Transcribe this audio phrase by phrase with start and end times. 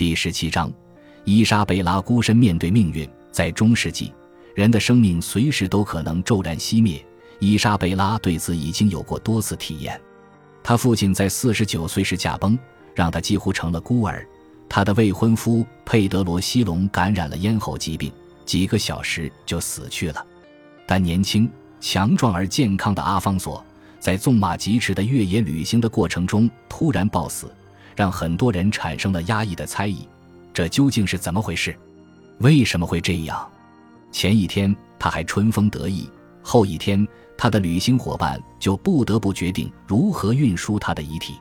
[0.00, 0.72] 第十七章，
[1.26, 3.06] 伊莎贝拉孤身面对命运。
[3.30, 4.10] 在中世纪，
[4.54, 7.04] 人的生命随时都可能骤然熄灭。
[7.38, 10.00] 伊莎贝拉对此已经有过多次体验。
[10.62, 12.58] 她父亲在四十九岁时驾崩，
[12.94, 14.26] 让她几乎成了孤儿。
[14.70, 18.10] 她的未婚夫佩德罗西隆感染了咽喉疾病，
[18.46, 20.26] 几个小时就死去了。
[20.86, 21.46] 但年轻、
[21.78, 23.62] 强壮而健康的阿方索，
[23.98, 27.54] 在纵马疾驰的越野旅行的过程中突然暴死，
[28.00, 30.08] 让很多人产生了压抑的猜疑：
[30.54, 31.78] 这究竟是怎么回事？
[32.38, 33.46] 为什么会这样？
[34.10, 36.08] 前一天他还春风得意，
[36.42, 41.34] 后一天他的旅行伙伴就不得不决定如何运输他的遗体。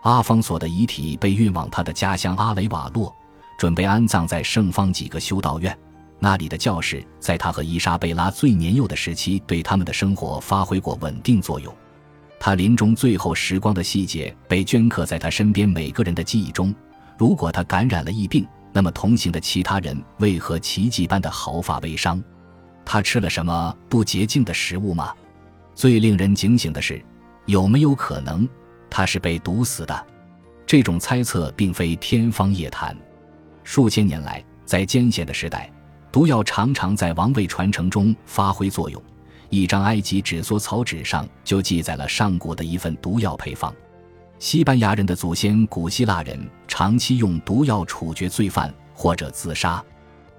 [0.00, 3.14] 阿方索的遗体被运往他的家乡阿雷瓦洛，
[3.58, 5.78] 准备安葬在圣方几个修道院。
[6.18, 11.70] 那里的教士在他和伊莎贝拉最年幼的时期，对他们的生活发挥过稳定作用。
[12.42, 16.74] 他临终最后时光的细节被镌刻在他身边每个人的记忆中。
[17.18, 22.20] 如果他感染了疫病，那么同行的其他人为何奇迹般的毫发未伤？
[22.82, 25.12] 他吃了什么不洁净的食物吗？
[25.74, 27.04] 最令人警醒的是，
[27.44, 28.48] 有没有可能
[28.88, 30.06] 他是被毒死的？
[30.66, 32.96] 这种猜测并非天方夜谭。
[33.64, 35.70] 数千年来，在艰险的时代，
[36.10, 39.02] 毒药常常在王位传承中发挥作用。
[39.50, 43.74] 一张埃及纸缩草纸上就记载了上古的一份毒药配方。
[44.38, 49.84] 西班牙人的祖先古希腊人长期用毒药处决罪犯或者自杀，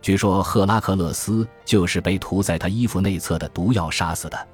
[0.00, 4.46] 据说赫拉克勒斯就是被涂在他衣服内侧的毒药杀死的。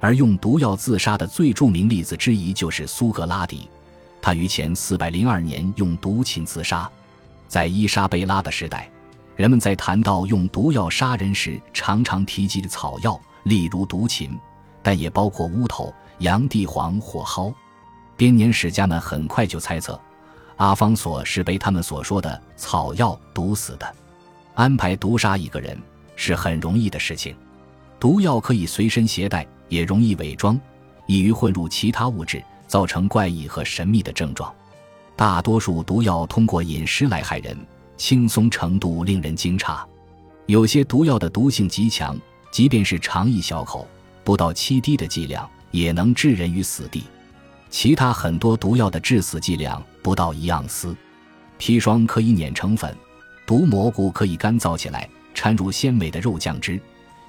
[0.00, 3.70] 而用毒药自杀的最著名例子之一就是苏格拉底，
[4.20, 6.90] 他于前四百零二年用毒禽自杀。
[7.48, 8.90] 在伊莎贝拉的时代，
[9.36, 14.38] 人们在谈到用毒药杀人时，常常提及草药，例如毒禽，
[14.82, 17.54] 但也包括乌头、洋地黄或蒿。
[18.16, 19.98] 编年史家们很快就猜测，
[20.56, 23.94] 阿方索是被他们所说的草药毒死的。
[24.54, 25.76] 安排毒杀一个人
[26.14, 27.34] 是很容易的事情，
[27.98, 30.60] 毒药可以随身携带，也容易伪装，
[31.06, 34.54] 易于混入其他物质，造成怪异和神秘的症状。
[35.16, 37.56] 大多数毒药通过饮食来害人，
[37.96, 39.76] 轻松程度令人惊诧。
[40.46, 42.16] 有些毒药的毒性极强，
[42.54, 43.84] 即便是尝一小口，
[44.22, 47.02] 不到七滴的剂量，也能置人于死地。
[47.68, 50.96] 其他很多毒药的致死剂量不到一盎司，
[51.58, 52.96] 砒霜可以碾成粉，
[53.44, 56.80] 毒蘑菇可以干燥起来掺入鲜美的肉酱汁，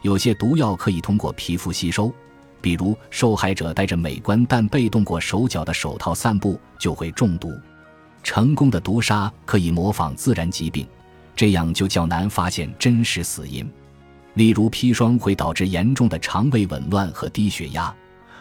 [0.04, 2.14] 有些毒药可以通过皮肤吸收，
[2.62, 7.52] 比如受害者戴着美观但被动过手脚的手套散步就会中毒。
[8.22, 10.86] 成功的毒杀可以模仿自然疾病，
[11.36, 13.68] 这样就较难发现真实死因，
[14.36, 17.94] 例如砒霜会导致严重的肠胃紊乱和低血压。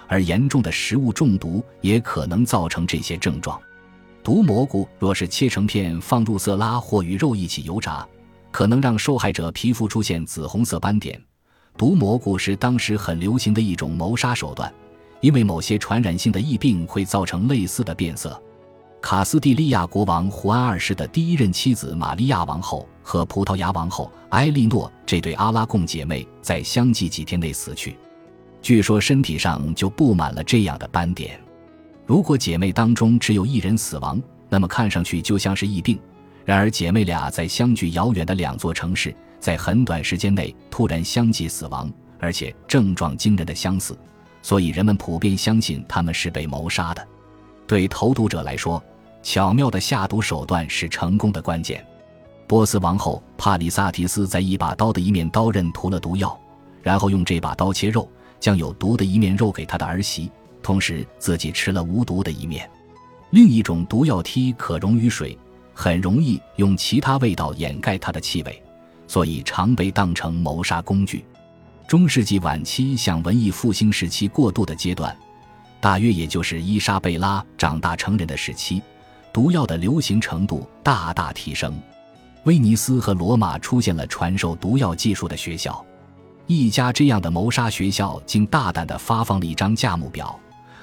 [0.07, 3.59] 而严重的食物中毒也可能造成这些症状。
[4.23, 8.07] 毒蘑菇若是切成片放入色拉或与肉一起油炸，
[8.51, 11.21] 可能让受害者皮肤出现紫红色斑点。
[11.77, 14.73] 毒蘑菇是当时很流行的一种谋杀手段，
[15.21, 18.41] 因为某些传染性的疫病会造成类似的变色。
[19.05, 27.99] 卡斯蒂利亚国王胡安二世的第一任妻子玛利亚王后和葡萄牙王后埃莉诺这对阿拉贡姐妹在相继几天内死去。
[28.63, 31.39] 据说身体上就布满了这样的斑点。
[32.07, 36.01] 如果姐妹当中只有一人死亡，那么看上去就像是疫病。
[36.47, 43.95] 然而姐妹俩在相距遥远的两座城市，在很短时间内突然相继死亡，而且症状惊人的相似，
[44.41, 47.07] 所以人们普遍相信他们是被谋杀的。
[47.67, 48.83] 对投毒者来说，
[49.25, 51.85] 巧妙的下毒手段是成功的关键。
[52.47, 56.39] 波斯王后帕里萨提斯在一把刀的一面刀刃涂了毒药，
[56.83, 58.09] 然后用这把刀切肉。
[58.41, 60.31] 将有毒的一面肉给他的儿媳，
[60.63, 62.69] 同时自己吃了无毒的一面。
[63.31, 65.39] 另一种毒药梯可溶于水，
[65.73, 68.63] 很容易用其他味道掩盖它的气味，
[69.07, 71.25] 所以常被当成谋杀工具。
[71.89, 75.17] 中世纪晚期向文艺复兴时期过渡的阶段，
[75.81, 78.83] 大约也就是伊莎贝拉长大成人的时期，
[79.35, 81.75] 毒药的流行程度大大提升。
[82.45, 85.85] 威尼斯和罗马出现了传授毒药技术的学校。
[86.47, 90.39] 一家这样的谋杀学校竟大胆地发放了一张价目表，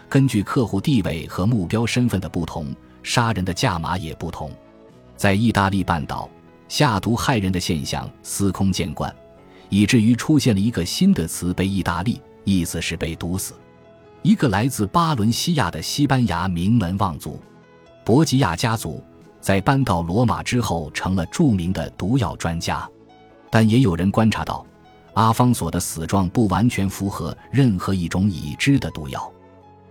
[0.09, 4.51] 根据客户地位和目标身份的不同，杀人的价码也不同。
[5.15, 6.29] 在意大利半岛，
[6.67, 9.15] 下毒害人的现象司空见惯，
[9.69, 13.53] 以至于出现了一个新的词“被意大利”，意思是被毒死。
[14.23, 17.39] 一个来自巴伦西亚的西班牙名门望族——
[18.03, 19.03] 博吉亚家族，
[19.39, 22.88] 在搬到罗马之后成了著名的毒药专家。
[23.50, 24.65] 但也有人观察到。
[25.13, 29.30] 阿方索的死状不完全符合任何一种已知的毒药，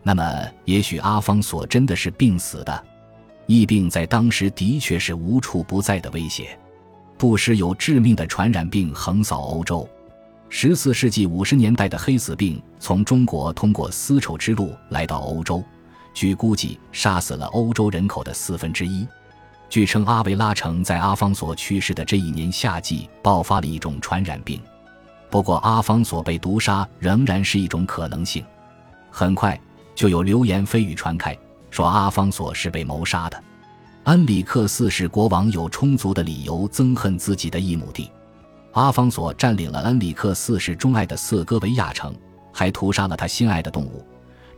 [0.02, 0.24] 那么
[0.64, 2.84] 也许阿方索真的是病死的。
[3.44, 6.58] 疫病在当时的确是无处不在的威胁，
[7.18, 9.86] 不时有致命的传染病横扫欧洲。
[10.48, 15.62] 十四世纪五十年代的黑死病从中国通过丝绸之路来到欧洲，
[16.12, 19.06] 据估计杀死了欧洲人口的四分之一。
[19.68, 24.60] 据称，阿维拉城在阿方索去世的这一年夏季爆发了一种传染病。
[25.30, 28.44] 不过，阿方索被毒杀仍然是一种可能性。
[29.10, 29.58] 很快
[29.94, 31.36] 就有流言蜚语传开，
[31.70, 33.40] 说阿方索是被谋杀的。
[34.04, 38.10] 恩里克四世国王有充足的理由憎恨自己的一亩地。
[38.72, 42.12] 阿方索占领了恩里克四世钟爱的瑟戈维亚城，
[42.52, 44.04] 还屠杀了他心爱的动物，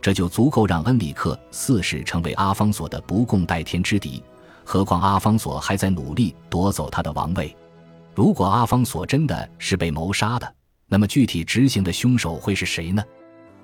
[0.03, 4.21] 这就足够让恩里克四世成为阿方索的不共戴天之敌。
[4.65, 7.55] 何况阿方索还在努力夺走他的王位。
[8.13, 10.55] 如果阿方索真的是被谋杀的，
[10.89, 13.01] 那么具体执行的凶手会是谁呢？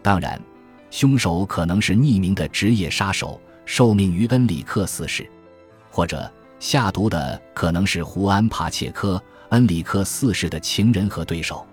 [0.02, 0.42] 当然，
[0.90, 5.30] 凶手可能是匿名的职业杀手，受命于恩里克四世，
[5.92, 9.22] 或者下毒的可能是胡安·帕切科。
[9.50, 11.68] 恩里克四世的情人和对手，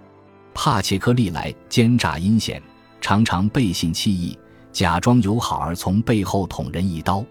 [0.52, 2.60] 帕切科历来奸诈阴险，
[3.00, 4.36] 常常背信弃义，
[4.76, 7.24] 假装友好而从背后捅人一刀。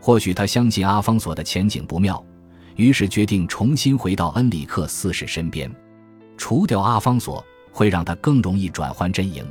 [0.00, 2.24] 或许他相信阿方索的前景不妙，
[2.76, 5.70] 于是决定重新回到恩里克四世身边。
[6.38, 9.44] 除掉阿方索会让他更容易转换阵营。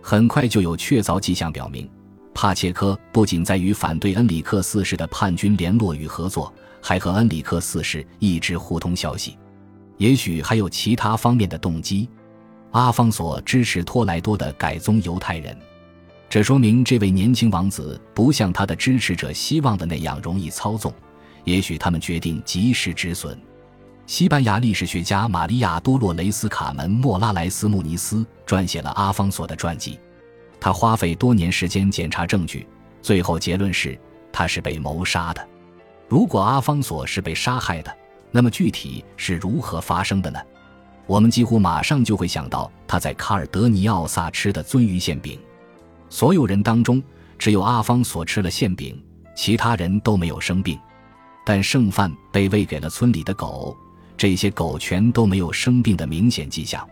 [0.00, 1.86] 很快就有确凿迹象表明，
[2.32, 9.36] 帕切科不仅在与反对恩里克四世的叛军联络与合作，还和恩里克四世一直互通消息。
[9.98, 12.08] 也许还有其他方面的动机。
[12.70, 15.54] 阿方索支持托莱多的改宗犹太人，
[16.32, 20.90] 这说明这位年轻王子不像他的支持者希望的那样容易操纵。
[21.44, 23.38] 也许他们决定及时止损。
[24.06, 30.00] 西班牙历史学家玛利亚·多洛雷斯·卡门·莫拉莱斯·穆尼斯撰写了阿方索的传记。
[30.58, 32.66] 他花费多年时间检查证据，
[33.02, 34.00] 最后结论是
[34.32, 35.48] 他是被谋杀的。
[36.08, 37.94] 如果阿方索是被杀害的，
[38.30, 40.40] 那么具体是如何发生的呢？
[41.06, 45.38] 我们几乎马上就会想到他在卡尔德尼奥萨吃的鳟鱼馅饼。
[46.12, 47.02] 所有人当中，
[47.38, 49.02] 只有阿方索吃了馅饼，
[49.34, 50.78] 其他人都没有生病。
[51.42, 53.74] 但剩饭被喂给了村里的狗，
[54.14, 56.86] 这些狗全都没有生病的明显迹象。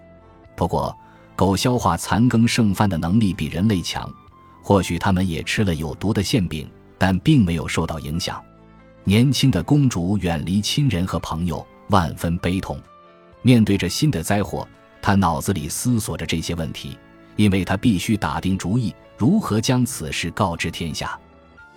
[0.56, 0.96] 不过，
[1.36, 4.10] 狗消化残羹剩饭的能力比人类强，
[4.62, 8.42] 或许它们也吃了有毒的馅饼，但并没有受到影响。
[9.04, 12.80] 年轻的公主远离亲人和朋友，万分悲痛。
[13.42, 14.66] 面对着新的灾祸，
[15.02, 16.96] 她脑子里思索着这些问题，
[17.36, 21.18] 因为她必须打定主意如何将此事告知天下。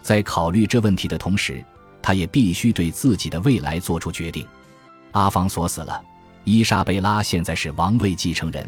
[0.02, 1.62] 在考虑这问题的同时，
[2.02, 4.48] 他也必须对自己的未来做出决定。
[5.12, 6.02] 阿方索死了，
[6.46, 8.66] 伊莎贝拉现在是王位继承人。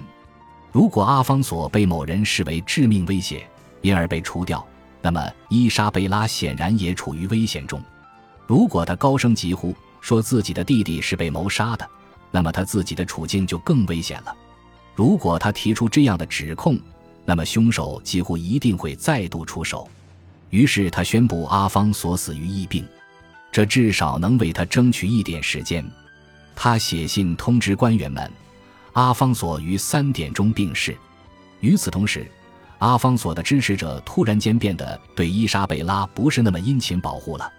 [0.73, 3.49] 如果阿方索被某人视为致命威胁，
[3.81, 4.67] 因而被除掉，
[5.01, 7.81] 那么伊莎贝拉显然也处于危险中。
[8.45, 11.89] 如果他高声疾呼说自己的弟弟是被谋杀的，
[12.29, 14.35] 那么他自己的处境就更危险了。
[14.95, 16.77] 如果他提出这样的指控，
[17.25, 19.89] 那么凶手几乎一定会再度出手。
[20.51, 22.87] 于是他宣布阿方索死于疫病，
[23.51, 25.85] 这至少能为他争取一点时间。
[26.55, 28.31] 他写信通知官员们，
[28.93, 30.95] 阿方索于三点钟病逝。
[31.59, 32.29] 与此同时，
[32.77, 37.51] 阿方索的支持者突然间变得对伊莎贝拉不是那么殷勤保护了。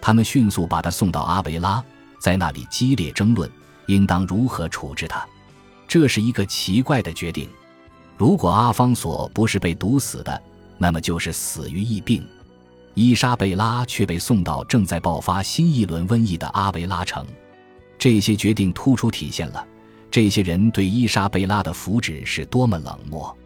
[0.00, 1.82] 他们迅速把他送到阿维拉，
[2.18, 3.50] 在那里激烈争论
[3.86, 5.24] 应当如何处置他。
[5.88, 7.48] 这是一个奇怪的决定。
[8.16, 10.42] 如果阿方索不是被毒死的，
[10.78, 12.24] 那么就是死于疫病。
[12.94, 17.26] 伊莎贝拉却被送到正在爆发新一轮瘟疫的阿维拉城。
[17.98, 19.66] 这些决定突出体现了
[20.10, 23.36] 这些人对伊莎贝拉的福祉是多么冷漠。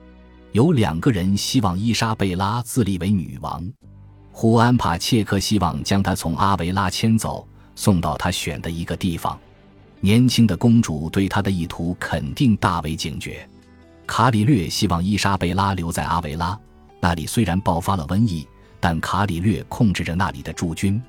[0.53, 3.67] 有两个人希望伊莎贝拉自立为女王。
[4.31, 9.39] 胡安·帕切克希望将她从阿维拉牵走，送到他选的一个地方。
[10.01, 13.48] 年轻的公主对他的意图肯定大为警觉。
[14.09, 16.59] 卡里略希望伊莎贝拉留在阿维拉，
[16.99, 18.49] 那里虽然爆发了瘟疫，
[18.81, 21.01] 但卡里略控制着那里的驻军。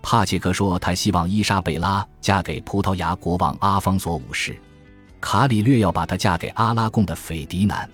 [0.00, 4.56] 帕切克说，他希望伊莎贝拉嫁给葡萄牙国王阿方索五世。
[5.20, 7.86] 卡里略要把她嫁给阿拉贡的斐迪南。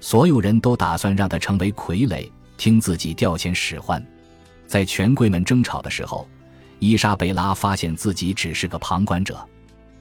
[0.00, 4.04] 所有人都打算让她成为傀儡，听自己调遣使唤。
[4.66, 6.28] 在权贵们争吵的时候，
[6.80, 9.38] 伊莎贝拉发现自己只是个旁观者。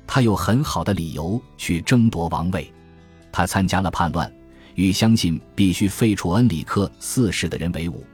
[0.08, 2.74] 她有很好的理由去争夺王位。
[3.34, 4.32] 他参加了叛乱，
[4.76, 8.06] 与相信必须废除恩里克四世的人为伍，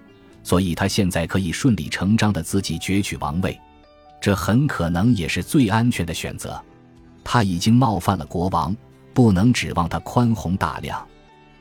[0.41, 3.59] 所以他现在可以顺理成章的自己攫取王位。
[4.21, 6.59] 这很可能也是最安全的选择。
[7.23, 8.75] 他已经冒犯了国王，
[9.13, 11.05] 不能指望他宽宏大量。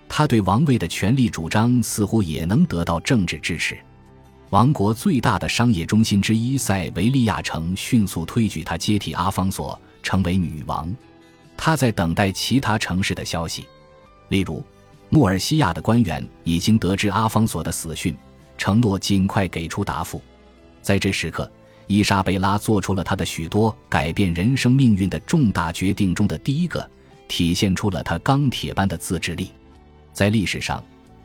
[0.09, 3.77] 他对王位的权力主张似乎也能得到政治支持。
[4.51, 10.95] 王国最大的商业中心之一塞维利亚城迅速推举他接替阿方索，成为女王。
[11.59, 13.67] 他在等待其他城市的消息，
[14.29, 14.65] 例如，
[15.11, 18.17] 穆尔西亚的官员已经得知阿方索的死讯，
[18.57, 20.23] 承诺尽快给出答复。
[20.81, 21.51] 在这时刻，
[21.89, 26.89] 伊莎贝拉做出了她的许多改变人生命运的重大决定中的第一个，
[27.27, 29.51] 体现出了她钢铁般的自制力。
[30.13, 30.83] 在历史上，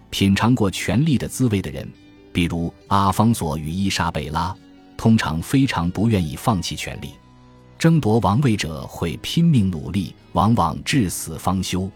[0.09, 1.87] 品尝过权力的滋味的人，
[2.33, 4.53] 比如阿方索与伊莎贝拉，
[4.97, 7.11] 通常非常不愿意放弃权力。
[7.83, 11.91] 争夺王位者会拼命努力，往往至死方休。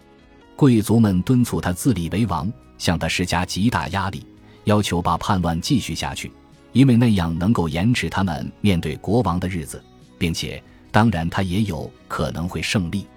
[0.54, 4.26] 贵族们敦促他自立为王，向他施加极大压力，
[4.66, 6.30] 要求把叛乱继续下去，
[6.74, 9.82] 因为那样能够延迟他们面对国王的日子，
[10.18, 13.08] 并且，当然，他也有可能会胜利。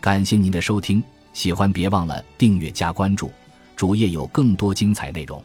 [0.00, 1.04] 感谢您的收听。
[1.34, 3.30] 喜欢别忘了订阅加关注，
[3.76, 5.44] 主页有更多精彩内容。